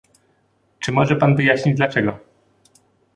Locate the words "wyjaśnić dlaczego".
1.35-2.19